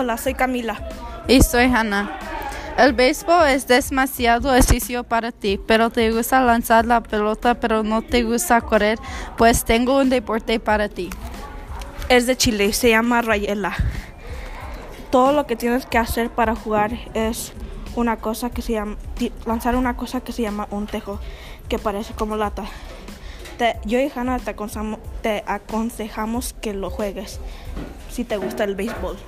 [0.00, 0.78] Hola, soy Camila.
[1.26, 2.16] Y soy Hannah.
[2.76, 8.02] El béisbol es demasiado ejercicio para ti, pero te gusta lanzar la pelota, pero no
[8.02, 8.96] te gusta correr,
[9.36, 11.10] pues tengo un deporte para ti.
[12.08, 13.74] Es de Chile, se llama Rayela.
[15.10, 17.52] Todo lo que tienes que hacer para jugar es
[17.96, 18.98] una cosa que se llama
[19.46, 21.18] lanzar una cosa que se llama un tejo,
[21.68, 22.62] que parece como lata.
[23.58, 24.54] Te, yo y Hannah te
[25.22, 27.40] te aconsejamos que lo juegues
[28.12, 29.18] si te gusta el béisbol.